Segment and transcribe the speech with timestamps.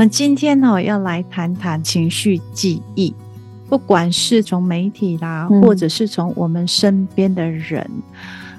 [0.00, 3.14] 我们今天呢，要来谈谈情绪记忆，
[3.68, 7.86] 不管是从媒体啦，或者是从我们身边的人，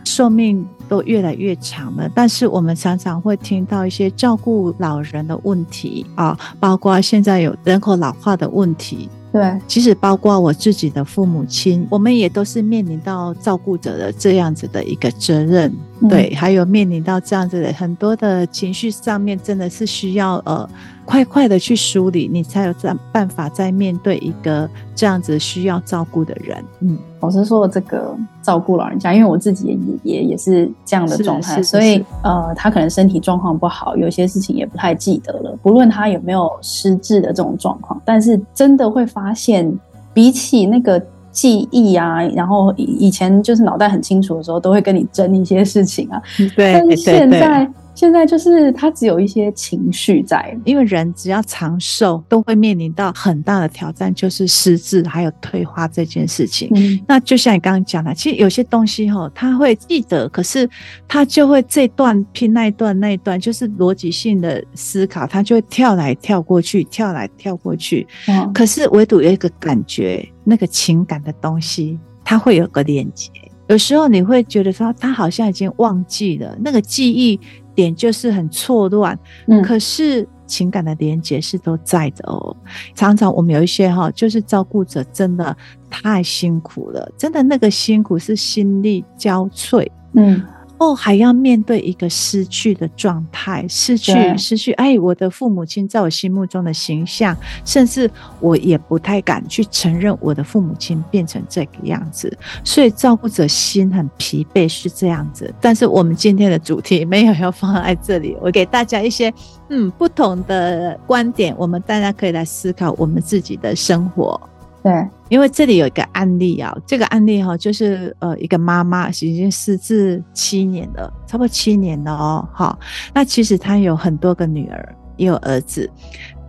[0.03, 2.07] 寿命都越来越长了。
[2.13, 9.09] 但是我们常常会听到一些照顾老人的问题啊，包括现在有人口老化的问题。
[9.31, 15.73] 对，其实包括我自己的父母亲，我们也都是面临到照顾者的这样子的一个责任。
[16.09, 20.67] 对，还有面临到这样子的很多的情绪上面，真的是需要呃
[21.05, 26.63] 快快的去梳理，你才有这办法再面对一个这样子需要照顾的人。
[26.79, 29.67] 嗯，老实说，这个照顾老人家，因为我自己
[30.03, 35.57] 也也也是这样的状态，所以呃，他可能身体状况不好，有些事情也不太记得了。
[35.61, 39.71] 不论他有没有失智的这种状况，但是真的会发现，
[40.13, 41.01] 比起那个。
[41.33, 46.21] 记忆啊，然后以前就是脑袋很清楚的时候，都会跟你争一些事情啊。
[46.57, 47.65] 对，但是现在。
[48.01, 56.67] 现在就是他只有一些情绪在，因为人只要长寿，都会面临到很大的挑战，就是失智还有退化这件事情。
[56.73, 60.67] 嗯，那就像你刚刚讲的，其实有些东西哈，他会记得，可是
[61.07, 68.07] 他就会这段拼那一段那一段，就是逻辑性的思考，他就会跳来跳过去，跳来跳过去。
[68.27, 73.29] 嗯，可是唯独有一个感觉，那个情感的东西，它会有个连接。
[73.67, 77.39] 有时候你会觉得说，他好像已经忘记了那个记忆。
[77.75, 82.55] 点就是很错乱，嗯，可是情感的连接是都在的哦。
[82.95, 85.55] 常常我们有一些哈，就是照顾者真的
[85.89, 90.41] 太辛苦了，真的那个辛苦是心力交瘁，嗯。
[90.81, 105.53] 后还要面对一个失去的状态，失去失去，哎，我的父母亲在我心目中的形象，甚至我也不太敢去承认我的父母亲变成这个样子，所以照顾者心很疲惫，是这样子。
[105.61, 109.31] 但是我们今天的主题没有要放在这里，我给大家一些
[109.69, 114.39] 嗯不同的观点，我们大家可以来思考我们自己的生活。
[114.83, 122.79] 对，因为这里有一个案例啊，这个案例哈，就是呃，一个妈妈已经失智七年了，差不多七年了哦，好，
[123.13, 125.87] 那其实她有很多个女儿，也有儿子，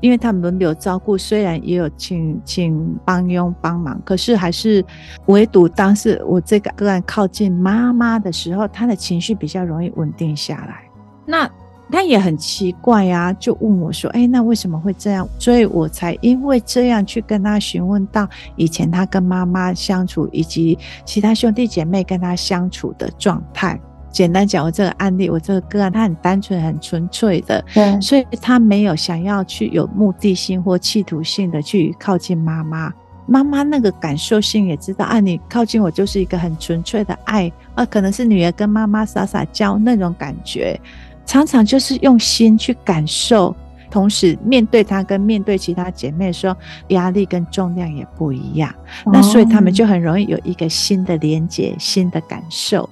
[0.00, 4.82] 因为他们轮流照顾，虽然也有请请帮佣帮忙，可是还是
[5.26, 10.84] 唯独当时我这个个案靠近妈妈的时候，她的情绪比较容易稳定下来。
[11.26, 11.48] 那
[11.92, 18.26] 他也很奇怪呀、啊，就问我说：“哎，那为什么会这样？”所以我才因为这样去跟他询问到
[18.56, 23.78] 以前他跟妈妈相处，以及其他兄弟姐妹跟他相处的状态。
[24.10, 32.92] 简单讲，我这个案例，我这个个案，他很单纯、很纯粹的，对，所以他没有想要去有目的性或企图性的去靠近妈妈。
[33.24, 40.78] 妈妈那个感受性也知道啊，你靠近我就是一个很纯粹的爱啊，可能是女儿跟妈妈撒撒娇那种感觉。
[41.24, 43.54] 常常就是用心去感受，
[43.90, 46.56] 同时面对他跟面对其他姐妹的时候，
[46.88, 48.70] 压力跟重量也不一样。
[49.04, 52.88] 哦、那所以他们就很容易有一个新的连接、新的感受。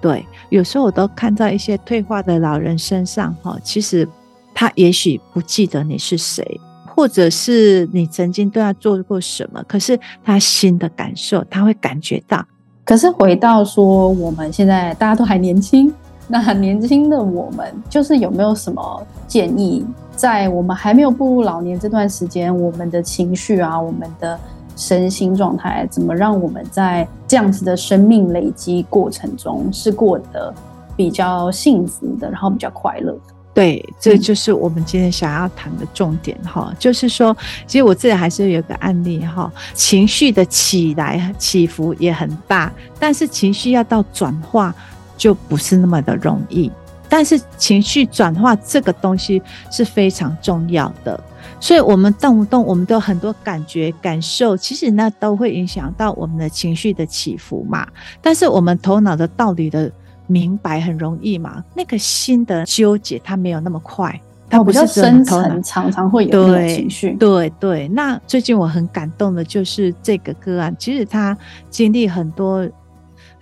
[0.00, 4.08] 对，有时候我都看到一些退化的老人身上，哈，其实
[4.54, 12.44] 他也许不记得你是谁，或者是你曾经对他做过什么，可是他新的感受，他会感觉到。
[12.84, 15.92] 可是回到说，我们现在大家都还年轻。
[16.28, 19.84] 那很年轻的我们，就是有没有什么建议，
[20.16, 24.38] 在我们还没有步入老年这段时间，我们的情绪啊，我们的
[24.74, 30.54] 身心状态，怎么让我们在这样子的生命累积过程中是过得
[30.96, 33.14] 比较幸福的，然后比较快乐？
[33.52, 44.74] 对，这就是我们今天想要谈的重点哈、就是说，其实我自己还是有个案例哈，情绪的起来起伏也很大，但是情绪要到转化。
[45.22, 46.68] 就不是那么的容易，
[47.08, 49.40] 但是情绪转化这个东西
[49.70, 51.22] 是非常重要的，
[51.60, 57.86] 所以我们动不动我们都有很多感觉感受，其实那都会影响到我们的情绪的起伏嘛。
[58.20, 59.88] 但是我们头脑的道理的
[60.26, 64.20] 明白很容易嘛，那个心的纠结它没有那么快，
[64.50, 67.12] 它不是深层，常常会有那种情绪。
[67.12, 71.38] 对对，那最近我很感动的就是这个个案，其实他
[71.70, 72.68] 经历很多。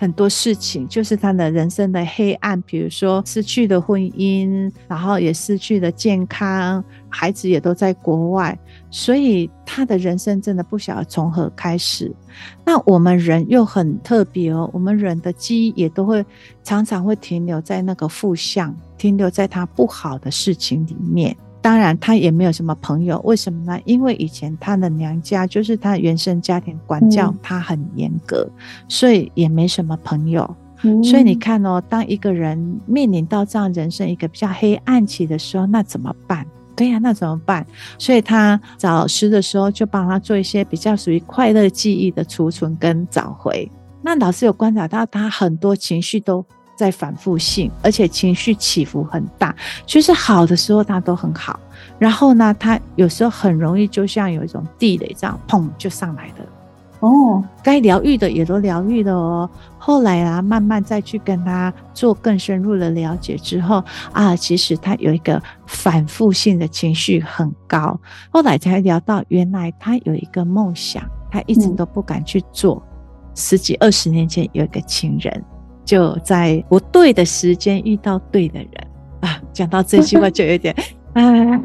[0.00, 8.58] 很多事情就是他的人生的黑暗，比如说失去了婚姻，然后也失去了健康，孩子也都在国外，
[8.90, 12.10] 所以他的人生真的不晓得从何开始。
[12.64, 16.24] 那我们人又很特别哦，我们人的记忆也都会
[16.64, 21.36] 常常会停留在那个负向，停留在他不好的事情里面。
[21.62, 23.78] 当然，他也没有什么朋友，为什么呢？
[23.84, 30.56] 因为以前他的娘家就是他原生家庭管教他很严格，嗯，所以也没什么朋友。
[30.82, 31.04] 嗯。
[31.04, 36.46] 所以你看哦，当一个人面临到这样人生一个比较黑暗期的时候，那怎么办？
[36.74, 37.66] 对呀、啊，那怎么办？
[37.98, 43.70] 所以他找老师的时候，就帮他做一些比较属于快乐记忆的储存跟找回。
[44.00, 46.42] 那老师有观察到，他很多情绪都
[46.80, 49.54] 在反复性，而且情绪起伏很大。
[49.84, 51.60] 就是好的时候他都很好，
[51.98, 56.36] 然后呢，他有时候很容易就像有一种地雷这样，砰就上来的。
[57.00, 59.50] 哦，该疗愈的也都疗愈了哦。
[59.78, 63.82] 后来啊，慢慢再去跟他做更深入的了解之后
[64.12, 67.98] 啊，其实他有一个反复性的情绪很高。
[68.30, 72.82] 后来才聊到，原来他有一个梦想，他一直都不敢去做。
[72.84, 72.88] 嗯、
[73.34, 75.44] 十几二十年前有一个情人，
[75.90, 78.68] 就在不对的时间遇到对的人
[79.22, 79.40] 啊。
[79.52, 80.72] 讲到这句话就有点。
[81.12, 81.20] 啊，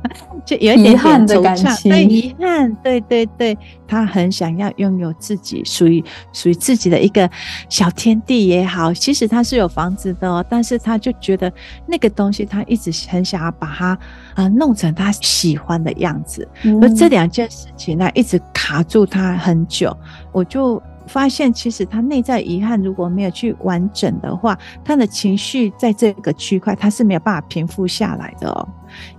[0.46, 7.28] 就有一点点遗憾的感情，对，遗憾，对对对，他很想要拥有自己属于属于自己的一个
[7.68, 11.52] 小天地也好，其实他是有房子的哦，但是他就觉得
[11.84, 13.98] 那个东西，他一直很想要把它啊、
[14.36, 16.48] 呃、弄成他喜欢的样子，
[16.80, 19.92] 而这两件事情呢，一直卡住他很久，
[20.30, 20.80] 我就。
[21.10, 28.68] 发现其实他内在遗憾如果没有去完整的话，他的情绪在这个区块他是没有办法平复下来的哦。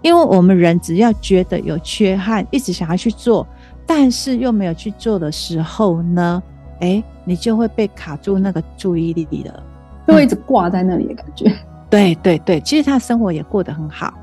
[0.01, 3.45] 因为我们人只要觉得有缺憾，一直想要去做，
[3.85, 6.41] 但是又没有去做的时候呢，
[6.79, 9.63] 哎，你就会被卡住那个注意力了，
[10.07, 11.53] 就会一直挂在那里的感觉。
[11.89, 14.13] 对对对，其实他生活也过得很好。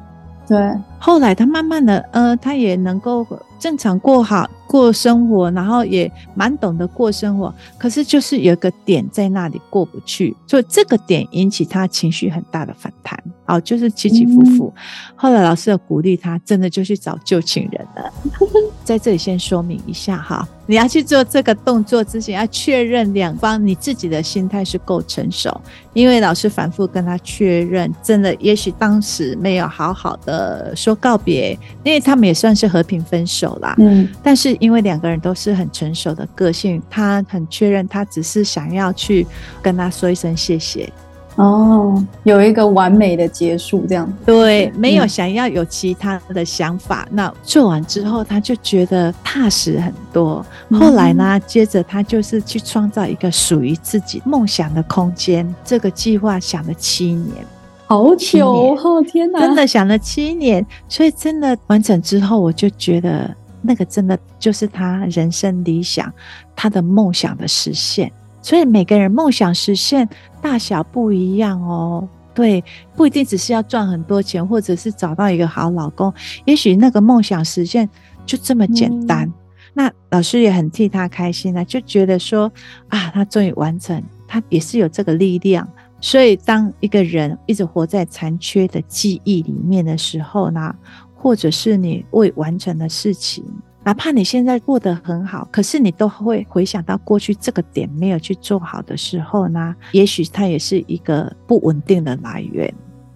[0.49, 0.59] 对，
[0.99, 3.27] 后来他慢慢的，呃，他也能够
[3.59, 7.55] 正常过好过生活，然后也蛮懂得过生活。
[7.77, 14.73] 可是就是有一个点在那里过不去，所以这个点引起他情绪很大的反弹，哦，就是起起伏伏。
[14.77, 14.83] 嗯、
[15.17, 18.12] 后来老师有鼓励他，真的就去找旧情人了。
[18.85, 20.47] 在这里先说明一下哈。
[20.67, 25.61] 你要去做这个动作之前，要确认两方你自己的心态是够成熟。
[25.95, 33.75] 因为老师反复跟他确认，真的，也许当时没有好好的说告别，因为他们也算是和平分手啦。
[33.79, 39.27] 嗯，但是因为两个人都是很成熟的个性，他很确认，他只是想要去
[39.62, 40.93] 跟他说一声谢谢。
[41.38, 44.12] 哦，有一个完美的结束，这样子。
[44.26, 47.06] 对，没有想要有其他的想法。
[47.11, 50.44] 嗯、那做完之后，他就觉得踏实很多。
[50.73, 55.55] 后来呢，接着他就是去创造一个属于自己梦想的空间。
[55.64, 57.46] 这个计划想了七年，
[57.87, 59.00] 好久哦！
[59.05, 60.67] 天哪，真的想了七年。
[60.88, 63.32] 所以真的完成之后，我就觉得
[63.62, 66.12] 那个真的就是他人生理想，
[66.56, 68.11] 他的梦想的实现。
[68.40, 70.08] 所以每个人梦想实现
[70.40, 72.62] 大小不一样哦，对，
[72.94, 76.12] 不一定只是要赚很多钱，或者是找到一个好老公，
[76.44, 77.88] 也许那个梦想实现
[78.25, 79.26] 就这么简单。
[79.26, 79.35] 嗯、
[79.75, 82.50] 那老师也很替他开心啊，就觉得说
[82.88, 85.69] 啊，他终于完成，他也是有这个力量。
[86.00, 90.73] 所以当一个人一直活在残缺的记忆里面的时候呢，
[91.12, 93.44] 或者是你未完成的事情。
[93.85, 102.73] 哪怕你现在过得很好，可是你都会回想到过去这个点没有去做好的时候呢，也许它也是一个不稳定的来源。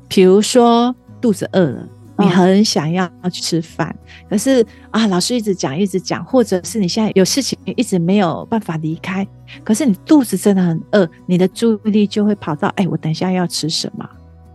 [0.09, 9.27] 比如说肚子饿了，你很想要去吃饭，嗯、可是啊，老师一直讲一直讲，或者是你现在有事情一直没有办法离开，
[9.63, 14.08] 可是你肚子真的很饿，你的注意力就会跑到，哎，我等一下要吃什么？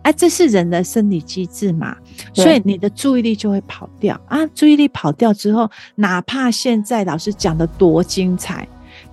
[0.08, 1.94] 哎，这是人的生理机制嘛，
[2.34, 4.48] 所以你的注意力就会跑掉啊。
[4.56, 8.66] 注意力跑掉之后，哪怕现在老师讲的多精彩，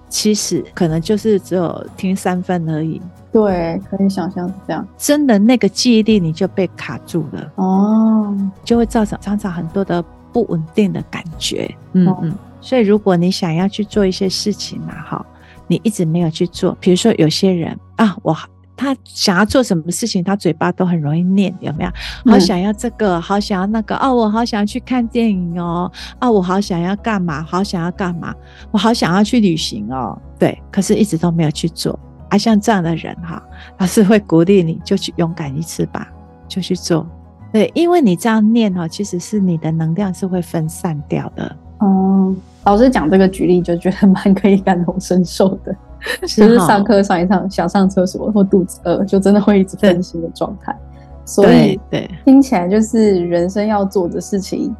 [0.08, 3.02] 其实可能就是只有听三分而已。
[3.32, 4.86] 对，可以想象是这样。
[4.96, 8.32] 真的那个记忆力你就被卡住了哦，
[8.64, 10.00] 就会造成常常很多的
[10.32, 11.68] 不稳定的感觉。
[11.94, 15.26] 嗯嗯，所以如果你想要去做一些事情嘛，哈，
[15.66, 18.36] 你一直没有去做，比如说有些人啊，我。
[18.76, 21.90] 他想要做什么事情，他嘴巴都很容易念，有没有？
[22.30, 25.90] 好想要这个，好想要那个哦，我好想要去看电影哦，
[26.20, 27.42] 哦，我好想要干嘛？
[27.42, 28.34] 好想要干嘛？
[28.70, 31.98] 我好想要去旅行哦，对，可是一直都没有去做。
[32.30, 33.40] 啊，像这样的人哈，
[33.78, 36.08] 老师会鼓励你，就去勇敢一次吧，
[36.48, 37.06] 就去做。
[37.52, 41.56] 对，因为你这样念哈，其实是你的能量是会分散掉的。
[41.80, 45.72] 嗯，老师讲这个举例，就觉得蛮可以感同身受的。
[46.22, 50.76] 就是上课上一上想上厕所或肚子饿，就真的会一直分心的状态。
[51.24, 54.74] 所以对，听起来就是人生要做的事情，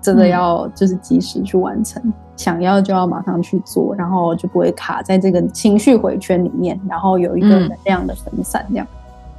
[0.00, 2.02] 真的要就是及时去完成，
[2.36, 8.86] 想要就要马上去做，然后就不会卡在这个情绪回圈里面，然后有一个能量的分散这样。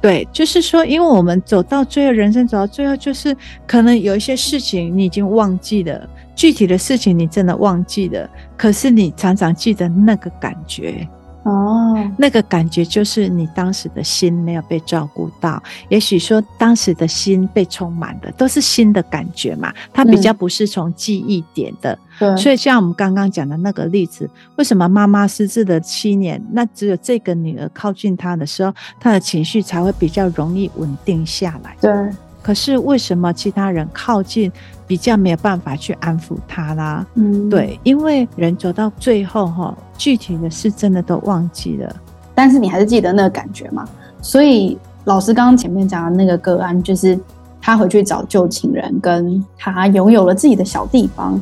[0.00, 11.06] 对，就是说，因为我们走到最后，人生走到最后，就是可能有一些事情你已经忘记了，具体的事情你真的忘记了，可是你常常记得那个感觉，
[11.50, 21.98] 哦，那个感觉就是你当时的心没有被照顾到，也许说当时的心被充满的都是新的感觉嘛，它比较不是从记忆点的。
[22.18, 31.76] 对，所以像我们刚刚讲的那个例子，为什么妈妈失智的七年，那只有这个女儿靠近她的时候，她的情绪才会比较容易稳定下来。
[31.80, 31.90] 对。
[32.42, 34.50] 可是为什么其他人靠近
[34.86, 37.06] 比较没有办法去安抚他啦？
[37.14, 41.96] 嗯，对，因为人走到最后哈，具体的事真的都忘记了，
[42.34, 43.86] 但是你还是记得那个感觉嘛。
[44.22, 47.18] 所以老师刚刚前面讲的那个个案，就是
[47.60, 51.40] 他回去找旧情人，跟他拥有了自己的小地方，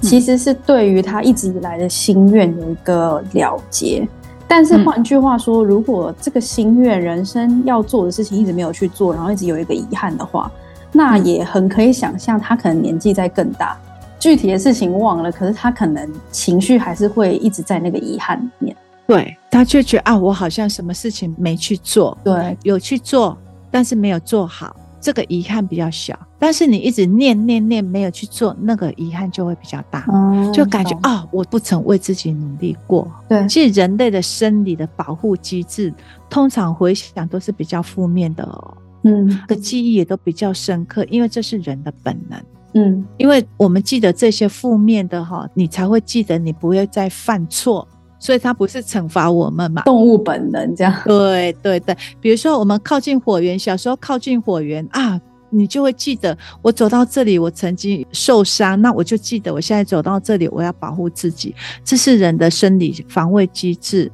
[0.00, 4.08] 其实是对于他一直以来的心愿有一个了结。
[4.48, 10.50] 但是换句话说，如果这个心愿、人生要做的事情一直没有去做，然后一直有一个遗憾的话，
[10.90, 13.78] 那也很可以想象，他可能年纪在更大，
[14.18, 18.76] 具体的事情忘了，可是他可能情绪还是会一直在那个遗憾里面。
[19.06, 23.36] 对，他就觉得啊，我好像什么事情没去做，对，有去做，
[23.70, 24.74] 但是没有做好。
[25.00, 33.10] 这个遗憾比较小，但是你一直念念念没有去做，那个遗憾就会比较大，嗯、就感觉啊、哦，我不曾为自己努力过。
[33.28, 35.92] 对，其实人类的生理的保护机制，
[36.28, 38.76] 通常回想都是比较负面的哦。
[39.04, 42.40] 嗯，个记忆也都比较深刻，因为这是人的本能。
[42.74, 47.86] 嗯，因为我们记得这些负面的哈，你才会记得你不会再犯错。
[48.18, 49.82] 所以它不是惩罚我们嘛？
[49.82, 50.94] 动物本能这样。
[51.04, 55.20] 对对对，比如说我们靠近火源，小时候靠近火源啊，
[55.50, 64.10] 你就会记得我走到这里，我曾经受伤，那我就记得我现在走到这里，我要保护自己，这是人的生理防卫机制。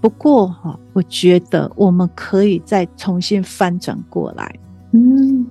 [0.00, 4.54] 不过哈，我觉得我们可以再重新翻转过来。
[4.92, 5.46] 嗯，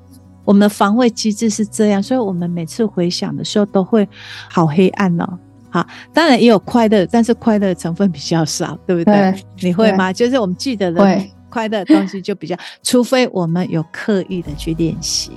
[0.45, 4.07] 我们的防卫机制是这样，所以我们每次回想的时候都会
[4.49, 5.37] 好黑暗哦。
[5.77, 9.13] 好，当然也有快乐，但是快乐成分比较少，对不对？
[9.13, 10.11] 对，你会吗？
[10.11, 15.31] 就是我们记得的快乐的东西就比较， 除非我们有刻意的去练习，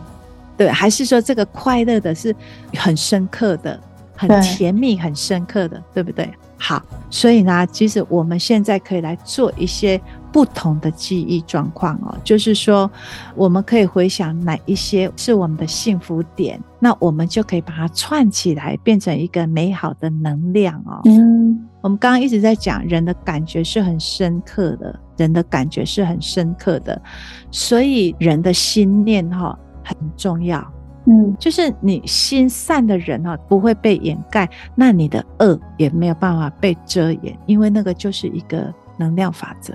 [0.56, 2.34] 对，还是说这个快乐的是
[2.74, 3.78] 很深刻的、
[4.16, 6.26] 很甜蜜、很深刻的，对不对？
[6.56, 10.00] 好，所以呢，其实我们现在可以来做一些。
[10.32, 12.90] 不同的记忆状况哦，就是说，
[13.34, 21.00] 我们可以回想哪一些是我们的幸福点，那我们就可以把它串起来，变成一个美好的能量哦。
[21.04, 27.00] 嗯，我们刚刚一直在讲，人的感觉是很深刻的，人的感觉是很深刻的，
[27.50, 30.64] 所以人的心念哈很重要。
[31.06, 39.74] 嗯，就是你心善的人哈不会被掩盖，那你的恶也没有办法被遮掩，因为那个就是一个能量法则。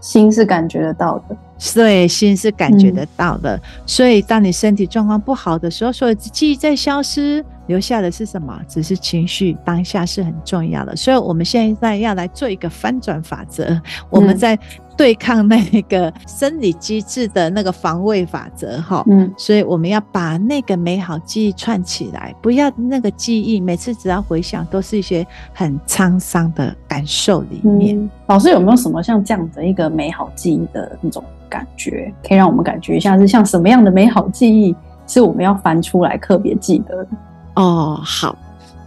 [0.00, 1.36] 心是感觉得到的，
[1.74, 3.56] 对，心是感觉得到的。
[3.56, 8.60] 嗯、所以，当你身体状况不好的时候，所有记忆在消失，留下的是什么？
[8.68, 10.94] 只是情绪，当下是很重要的。
[10.94, 14.58] 所以，我们现在要来做一个翻转法则，我们在。
[14.96, 27.94] 对抗那个生理机制的那个防卫法则，哈，嗯，所以我们要把那个美好记忆串起来，不要那个记忆每次只要回想都是一些很沧桑的感受里面。
[27.94, 34.74] 嗯，老师有没有什么像这样的一个美好记忆的那种感觉，可以让我们感觉一下是像什么样的美好记忆
[35.06, 37.08] 是我们要翻出来特别记得的？
[37.54, 38.36] 哦，好，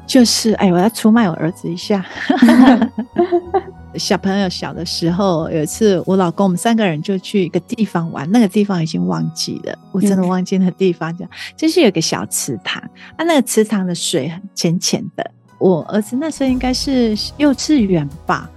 [0.05, 2.05] 就是哎，我要出卖我儿子一下。
[3.95, 11.25] 小朋友小的时候，有一次我老公我们三个人就去一个地方玩，那个地方已经忘记了，我真的忘记那个地方叫，
[11.57, 12.79] 就是有个小池塘，
[13.15, 18.47] 啊，那个池塘的水很浅浅的，我儿子那时候应该是幼稚园吧，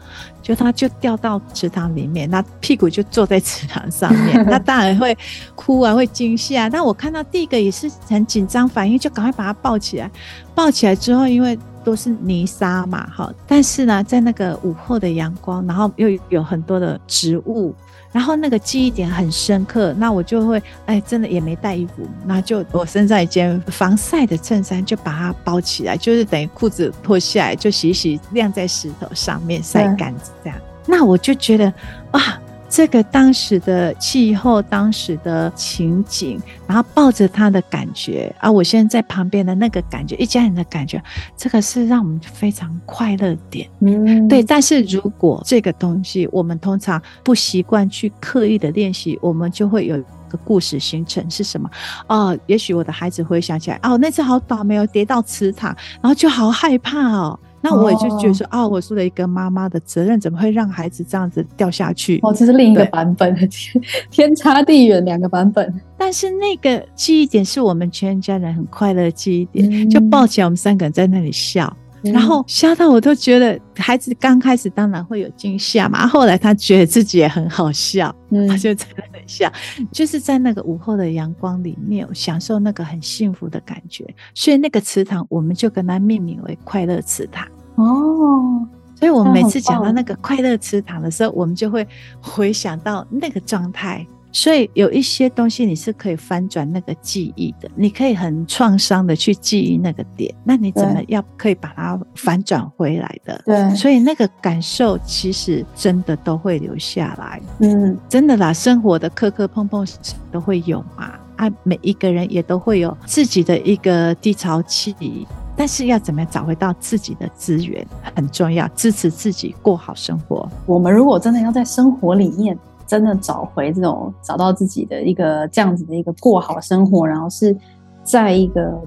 [0.43, 5.17] 就他就掉到池塘里面，那屁股就坐在池塘上面， 那当然会
[5.55, 10.11] 哭啊，会惊吓，但我看到第一个也是很紧张反应，就赶快把它抱起来，
[10.55, 11.59] 抱起来之后，因为。
[11.85, 17.75] 都是泥沙嘛，哈，但是呢，在那个午后的阳光，然后又有很多的植物，
[18.13, 30.15] 然后那个记忆点很深刻，那我就会，哎，真的也没带衣服，那就我身上一件防晒的衬衫，就把它包起来，就是等于裤子脱下来就洗洗，晾在石头上面晒干
[30.45, 31.73] 这样，那我就觉得，
[32.13, 32.39] 哇。
[32.73, 41.01] 这个当时的气候，当时的情景，然后抱着他的感觉，而、啊、我现在在旁边的那个感觉，一家人的感觉，
[41.37, 43.69] 这个是让我们非常快乐点。
[43.81, 44.43] 嗯，对。
[44.43, 51.71] 但是如果这个东西我们通常不习惯去刻意的练习，我们就会有一个故事形成是什么？
[52.07, 57.39] 哦，也许我的孩子会想起来，哦，那次好倒霉哦，跌到池塘，然后就好害怕哦。
[57.63, 62.19] 那我也就觉得说，啊、我作为一个妈妈的责任，怎么会让孩子这样子掉下去？
[62.23, 63.35] 哦，这是另一个版本，
[64.11, 65.73] 天差地远两个版本。
[65.97, 79.51] 但是那个记忆点是我们全家人很快乐的记忆点，嗯、就抱起来，我们三个人在那里笑，然后吓到我都觉得孩子刚开始当然会有惊吓嘛，后来他觉得自己也很好笑，嗯，他就在那里笑，
[79.93, 84.05] 就是在那个午后的阳光里面享受那个很幸福的感觉，
[84.35, 88.67] 所以那个池塘我们就跟它命名为快乐池塘哦。
[88.95, 91.87] 所以我们每次讲到那个快乐池塘的时候，我们就会
[92.21, 94.07] 回想到那个状态。
[94.33, 103.41] 所以有一些东西你是可以翻转那个记忆的，你可以很创伤的去记忆那个点，那你怎么要可以把它反转回来的？
[103.45, 107.41] 对，所以那个感受其实真的都会留下来。
[107.61, 109.87] 嗯，真的啦，生活的磕磕碰碰
[110.31, 120.49] 都会有嘛，啊，每一个人也都会有自己的一个低潮期，但是要怎么样找回到自己的资源很重要，支持自己过好生活。
[120.65, 122.59] 我们如果真的要在生活里面。
[122.93, 127.57] 真的找回这种找到自己的一个这样子的一个过好生活，然后是
[128.05, 128.79] 在一个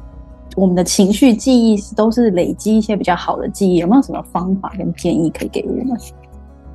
[0.55, 5.97] 我们的情绪记忆都是累积一些比较好的记忆，有没有什么方法跟建议可以给我们？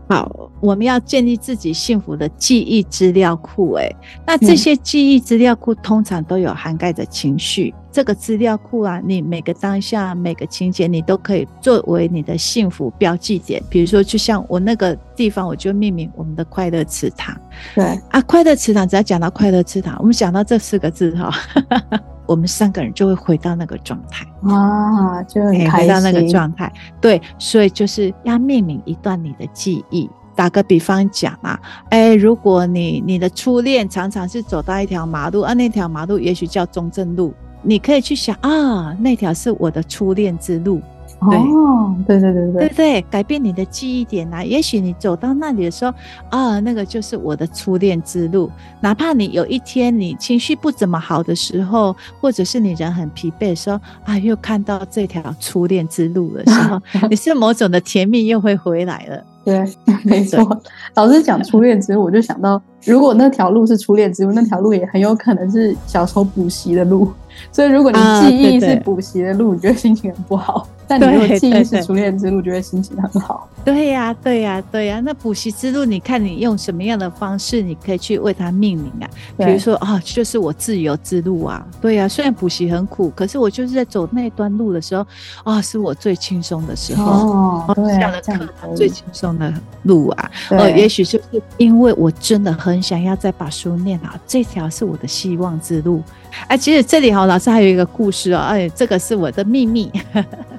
[0.08, 3.74] 好，我们要建立自己幸福的记忆资料库。
[3.74, 3.88] 哎，
[4.26, 7.72] 那这些记忆资料库通常都有涵盖着情绪。
[7.92, 13.62] 这个资料库啊，你每个当下、每个情节，你都可以作为你的幸福标记点。
[13.68, 17.36] 比如说，就像我那个地方，我就命名我们的快乐池塘。
[17.74, 21.30] 对啊，快乐池塘，只要讲到快乐池塘，我们讲到这四个字哈，
[22.26, 26.72] 我们三个人就会回到那个状态啊，就很开心，回到那个状态。
[27.00, 30.08] 对，所以就是要命名一段你的记忆。
[30.36, 40.80] 打个比方讲啊，哎，如果你你的初恋常常是走到一条马路，啊，那条马路也许叫中正路，你可以去想啊，那条是我的初恋之路。
[41.28, 44.42] 对哦，对对对对对对，改变你的记忆点啊！
[44.42, 45.92] 也许你走到那里的时候
[46.30, 48.50] 啊，那个就是我的初恋之路。
[48.80, 56.80] 哪怕你有一天你情绪不怎么好的时候，或者是你人很疲惫的时候啊，又看到这条初恋之路的时候，
[57.10, 59.22] 你是某种的甜蜜又会回来了。
[59.44, 59.62] 对，
[60.04, 60.58] 没错。
[60.94, 67.12] 老师讲初恋之路，我就想到，如果那条路是初恋之路，那条路也很有可能是小时候补习的路。
[67.52, 70.66] 所以，如果你记忆是补习的路，啊、对对，你觉得心情很不好。
[70.86, 73.48] 但你如果记忆是初恋之路，觉得心情很好。
[73.64, 75.00] 对呀，对呀，对呀。
[75.04, 79.06] 那补习之路，你看你用什么样的方式，你可以去为它命名啊？
[79.36, 81.64] 比如说啊，就是我自由之路啊。
[81.80, 85.06] 对呀，虽然补习很苦，可是我就是在走那段路的时候
[85.44, 87.04] 啊，是我最轻松的时候。
[87.04, 89.52] 哦，对，下了课最轻松的
[89.84, 90.30] 路啊。
[90.48, 96.02] 呃，也许就是因为我真的很想要再把书念好，这条是我的希望之路。
[96.48, 98.38] 哎，其实这里哈，老师还有一个故事哦。
[98.38, 99.90] 哎，这个是我的秘密，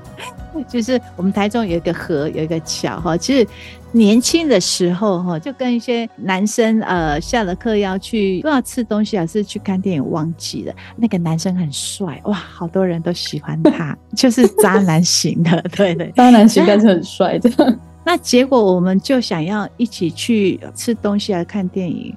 [0.67, 3.17] 就是我们台中有一个河，有一个桥哈。
[3.17, 3.47] 其实
[3.91, 10.73] 年轻的时候哈，就跟一些男生呃下了课要去不知道吃东西还是去看电影，忘记了。
[10.95, 17.77] 那个男生很帅哇，好多人都喜欢他，就是渣男型的，对对，渣男型但是很帅的。
[18.03, 22.11] 那结果我们就想要一起去吃东西来看电影。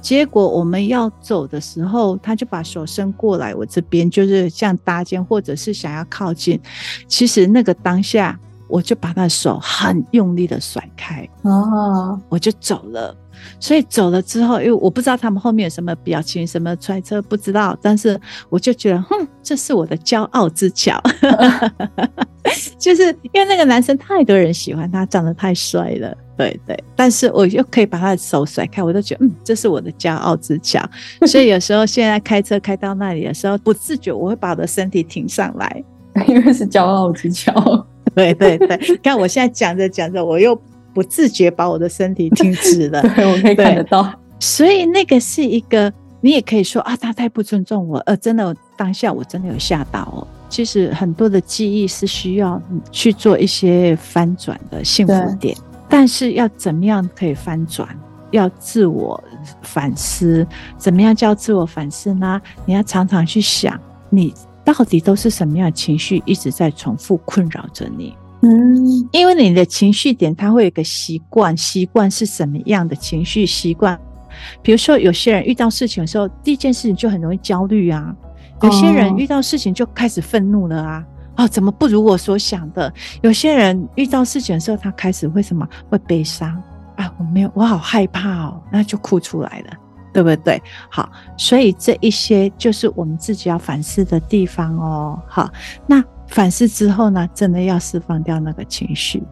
[0.00, 6.58] 结果我们要走的时候，他就把手伸过来，我这边就是像搭肩，或者是想要靠近。
[7.06, 13.16] 其实那个当下，我就把他的手很用力的甩开，哦，我就走了。
[13.60, 17.76] 所以走了之后，因为我不知道他们后面有什么表情、什么揣测，不知道。
[17.80, 21.00] 但是我就觉得，哼，这是我的骄傲之桥，
[22.78, 26.16] 就是因为那个男生太多人喜欢他，长得太帅了。
[26.36, 30.84] 对对，但是我又可以把他的手甩开，我都觉得，嗯，这是我的骄傲之桥。
[31.26, 35.84] 所以有时候现在开车开到那里的时候，不自觉我会把我的身体挺上来，
[36.26, 37.52] 因为是骄傲之桥。
[38.18, 40.60] 对对对，看我现在讲着讲着，我又。
[40.94, 44.12] 不自觉把我的身体挺直了， 对，我可以看得到。
[44.40, 47.98] 所以那个是一个，你也可以说啊，他太不尊重我。
[47.98, 50.26] 呃，真的当下我真的有吓到哦。
[50.48, 55.56] 其实很多的记忆是需要去做一些翻转的幸福点，
[55.88, 57.88] 但是要怎么样可以翻转？
[58.32, 59.22] 要自我
[59.62, 60.44] 反思。
[60.76, 62.40] 怎么样叫自我反思呢？
[62.64, 63.78] 你要常常去想，
[64.10, 64.34] 你
[64.72, 68.14] 到底都是什么样的情绪一直在重复困扰着你。
[68.42, 73.98] 嗯，因为你的情绪点，它会有一个习惯，习惯是什么样的情绪习惯？
[74.60, 78.14] 比如说，有些人遇到事情的时候，第一件事情就很容易焦虑啊；
[78.62, 81.04] 有些人遇到事情就开始愤怒了啊，
[81.38, 82.92] 哦，怎么不如我所想的？
[83.22, 85.66] 有些人遇到事情的时候，他开始会什么？
[85.88, 86.62] 会悲伤
[86.96, 89.72] 啊，我没有，我好害怕哦，那就哭出来了，
[90.22, 90.60] 对不对？
[90.90, 95.18] 好，所以这一些就是我们自己要反思的地方哦。
[95.28, 95.48] 好，
[95.86, 96.02] 那。
[96.30, 99.22] 反思之后呢，真的要释放掉那个情绪。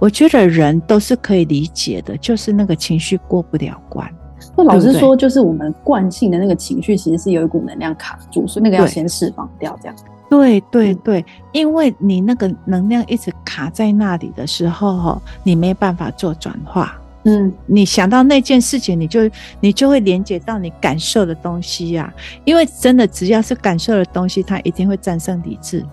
[0.00, 4.12] 我觉得人都是可以理解的，就是那个情绪过不了关。
[4.56, 9.78] 那老实说，就是我们惯性的那个情绪，其实是有一股能量卡住，所以那个要先释放掉。
[9.80, 9.96] 这样
[10.28, 17.00] 对对对，因为你那个能量一直卡在那里的时候，你没办法做转化。
[17.24, 19.30] 嗯，你想到那件事情，你就
[19.60, 22.14] 你就会连接到你感受的东西呀、啊。
[22.44, 25.84] 因为真的，只要是感受的东西，它一定会战胜理智。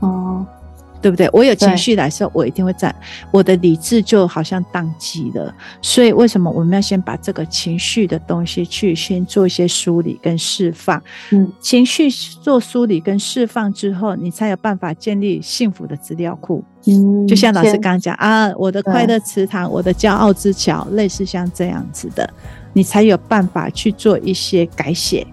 [0.00, 0.46] 哦。
[1.00, 1.28] 对不对？
[1.32, 2.94] 我有情绪来的时候，我一定会在
[3.30, 5.54] 我的理智就好像宕机了。
[5.80, 11.02] 所以为什么我们要先把这个情绪的东西去先做一些梳理跟释放？
[11.30, 16.64] 嗯，情绪做梳理跟释放之后，你才有办法建立幸福的资料库。
[16.86, 22.28] 嗯，就像老师刚刚讲啊，我的快乐池塘，我的骄傲之桥，类似像这样子的，
[22.72, 25.26] 你才有办法去做一些改写。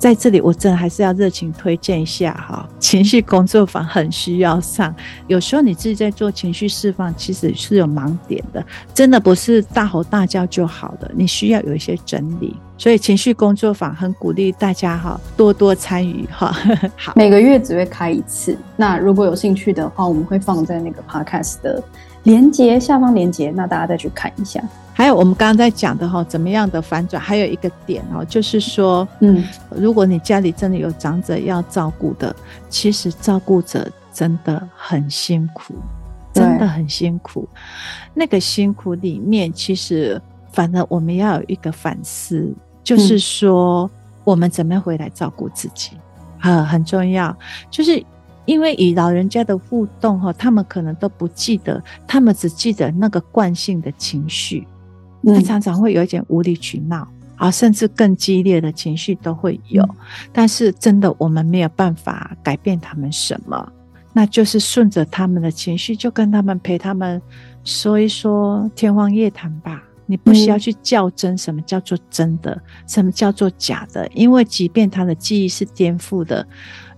[0.00, 4.92] 在这里，我真的还是要热情推荐一下哈，情绪工作坊很需要上。
[5.26, 12.56] 有时候你自己在做情绪释放，其实是有盲点的，真的不是大吼大叫就好的，你需要有一些整理。
[12.78, 16.56] 所以情绪工作坊很鼓励大家哈，多多参与哈。
[16.96, 18.56] 好，每个月只会开一次。
[18.76, 21.82] 那如果有兴趣的话，我们会放在那个 podcast 的
[22.22, 24.62] 连接下方连接，那大家再去看一下。
[25.00, 27.18] 还有我们刚刚在讲的哈，怎么样的反转？
[27.18, 32.36] 还有一个点哦，就是说，嗯，如果你家里真的有长者要照顾的，
[32.68, 35.72] 其实照顾者真的很辛苦，
[36.34, 37.48] 真的很辛苦。
[38.12, 40.20] 那个辛苦里面，其实
[40.52, 43.90] 反正我们要有一个反思，就是说，
[44.22, 45.92] 我们怎么样回来照顾自己
[46.40, 47.34] 啊，很重要。
[47.70, 48.04] 就是
[48.44, 54.68] 因为与老人家的互动哈，他们可能都不记得，他们只记得那个惯性的情绪。
[55.24, 57.06] 他常常会有一点无理取闹
[57.36, 59.88] 啊，甚至更激烈的情绪都会有。
[60.32, 63.72] 但是真的，我们没有办法改变他们什么，
[64.12, 67.20] 那就是顺着他们的情绪，就跟他们陪他们
[67.64, 69.82] 说一说天方夜谭吧。
[70.06, 76.44] 你不需要去较真，什么叫做真的，什么叫做假的，因为即便他的记忆是颠覆的，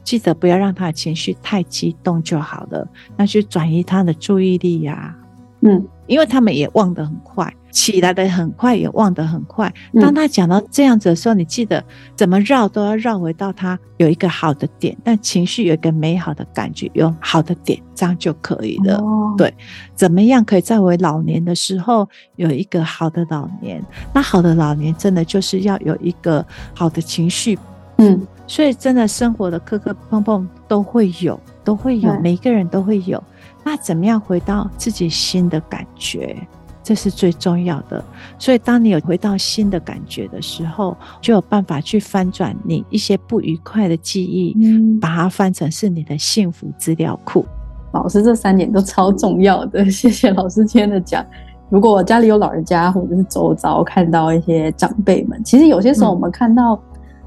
[0.02, 2.88] 记得不要让他的情绪太激动就好了。
[3.14, 5.14] 那去转移他的注意力呀，
[5.60, 7.54] 嗯，因为他们也忘得很快。
[7.72, 9.72] 起来的很快，也忘得很快。
[10.00, 11.82] 当他讲到这样子的时候，你记得
[12.14, 19.02] 怎么绕都要绕回到他有一个好的点，但情绪有一个美好的感觉，有好的点，这样就可以了。
[19.36, 19.52] 对，
[19.96, 23.82] 怎么样可以在我老年的时候有一个好的老年？
[24.14, 27.58] 那好的老年真的就是要有一个好的情绪。
[27.96, 33.22] 嗯，所以真的生活的磕磕碰碰都会有，都会有，每一个人都会有。
[33.64, 36.36] 那怎么样回到自己新的感觉？
[36.82, 38.04] 这是最重要的，
[38.38, 47.46] 所以当你有回到新的感觉的时候，就有办法去翻转你一些不愉快的记忆，嗯，把它翻成是你的幸福资料库。
[47.92, 51.24] 老师这三点都超重要的， 谢谢老师今天的讲。
[51.70, 56.78] 如果我家里有老人家，或者是周遭看到一些长辈们，其实有些时候我们看到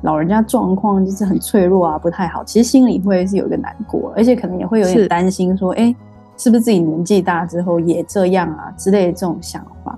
[0.02, 5.96] 老人家状况就是很脆弱啊，不太好，其实心里会是有一个难过，而且可能也会有点担心，说，哎。
[6.38, 9.98] 是不是自己年纪大之后也这样啊之类的这种想法？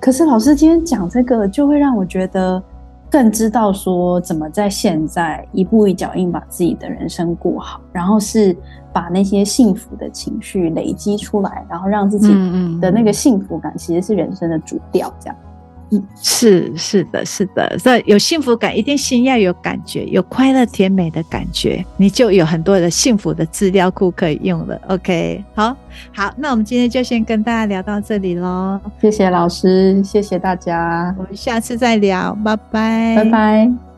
[0.00, 2.62] 可是老师今天讲这个，就会让我觉得
[3.10, 8.56] 更知道说怎么在现在一步一脚印把自己的人生过好，然后是
[8.92, 12.28] 把那些幸福的情绪累积出来，然后让自己
[12.80, 15.36] 的那个幸福感其实是人生的主调，这样。
[16.20, 24.80] 是是的，是的，所以有幸福感，一定心要有感觉，有快乐甜美的感觉，你就有很多的幸福的资料库可以用了。
[24.88, 25.76] OK，好，
[26.12, 28.80] 好，那我们今天就先跟大家聊到这里喽。
[29.00, 33.93] 谢谢老师，谢谢大家，我们下次再聊，拜拜，拜拜。